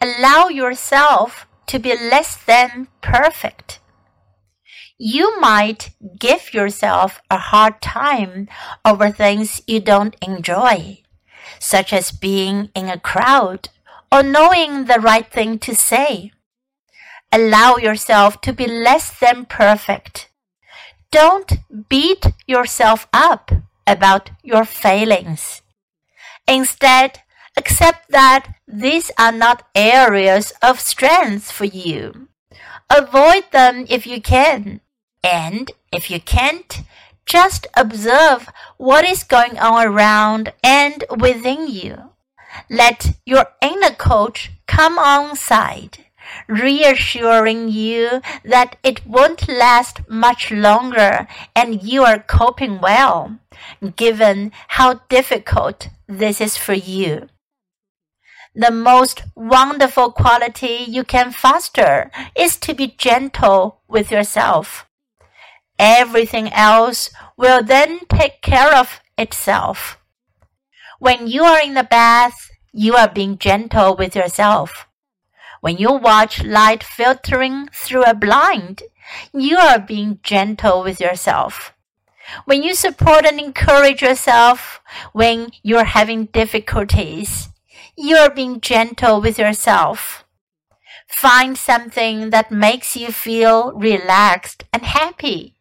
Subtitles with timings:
[0.00, 3.80] allow yourself to be less than perfect.
[4.98, 8.48] You might give yourself a hard time
[8.84, 11.02] over things you don't enjoy,
[11.58, 13.68] such as being in a crowd
[14.10, 16.32] or knowing the right thing to say.
[17.32, 20.30] Allow yourself to be less than perfect.
[21.10, 21.52] Don't
[21.88, 23.50] beat yourself up
[23.86, 25.62] about your failings.
[26.48, 27.22] Instead,
[27.56, 32.28] accept that these are not areas of strength for you.
[32.90, 34.80] Avoid them if you can,
[35.24, 36.82] and if you can't,
[37.24, 42.10] just observe what is going on around and within you.
[42.70, 45.98] Let your inner coach come on side,
[46.46, 53.38] reassuring you that it won't last much longer and you are coping well,
[53.96, 57.28] given how difficult this is for you.
[58.58, 64.86] The most wonderful quality you can foster is to be gentle with yourself.
[65.78, 69.98] Everything else will then take care of itself.
[70.98, 74.86] When you are in the bath, you are being gentle with yourself.
[75.60, 78.84] When you watch light filtering through a blind,
[79.34, 81.74] you are being gentle with yourself.
[82.46, 84.80] When you support and encourage yourself
[85.12, 87.50] when you're having difficulties,
[87.96, 90.24] you are being gentle with yourself.
[91.08, 95.54] Find something that makes you feel relaxed and happy.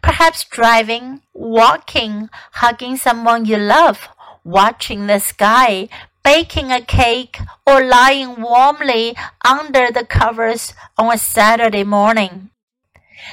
[0.00, 4.08] Perhaps driving, walking, hugging someone you love,
[4.44, 5.88] watching the sky,
[6.22, 12.50] baking a cake, or lying warmly under the covers on a Saturday morning.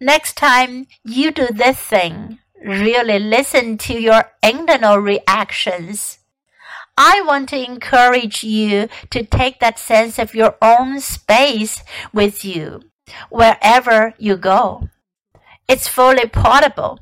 [0.00, 6.19] Next time you do this thing, really listen to your internal reactions.
[7.02, 12.82] I want to encourage you to take that sense of your own space with you
[13.30, 14.90] wherever you go.
[15.66, 17.00] It's fully portable.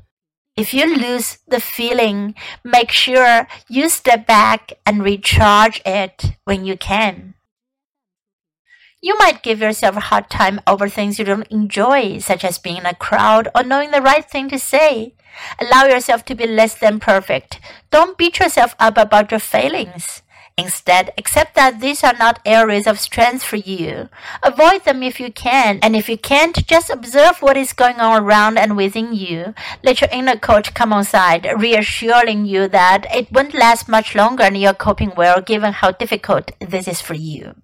[0.55, 2.33] If you lose the feeling,
[2.63, 7.33] make sure you step back and recharge it when you can.
[9.01, 12.77] You might give yourself a hard time over things you don't enjoy, such as being
[12.77, 15.13] in a crowd or knowing the right thing to say.
[15.57, 17.61] Allow yourself to be less than perfect.
[17.91, 20.21] Don't beat yourself up about your failings.
[20.57, 24.09] Instead, accept that these are not areas of strength for you.
[24.43, 28.21] Avoid them if you can, and if you can't, just observe what is going on
[28.21, 29.53] around and within you.
[29.81, 34.43] Let your inner coach come on side, reassuring you that it won't last much longer
[34.43, 37.55] and you're coping well given how difficult this is for you.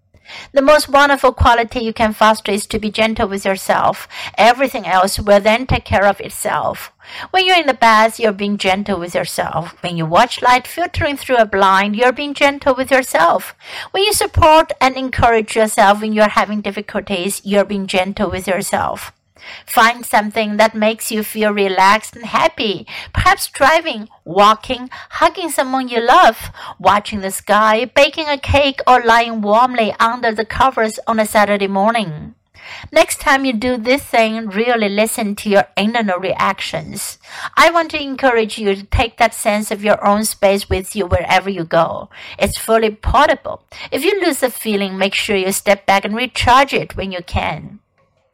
[0.53, 4.07] The most wonderful quality you can foster is to be gentle with yourself.
[4.37, 6.91] Everything else will then take care of itself.
[7.31, 9.81] When you're in the bath, you're being gentle with yourself.
[9.83, 13.53] When you watch light filtering through a blind, you're being gentle with yourself.
[13.91, 19.11] When you support and encourage yourself when you're having difficulties, you're being gentle with yourself.
[19.65, 22.87] Find something that makes you feel relaxed and happy.
[23.13, 29.41] Perhaps driving, walking, hugging someone you love, watching the sky, baking a cake, or lying
[29.41, 32.35] warmly under the covers on a Saturday morning.
[32.91, 37.17] Next time you do this thing, really listen to your internal reactions.
[37.55, 41.05] I want to encourage you to take that sense of your own space with you
[41.05, 42.09] wherever you go.
[42.39, 43.63] It's fully portable.
[43.91, 47.21] If you lose the feeling, make sure you step back and recharge it when you
[47.21, 47.79] can.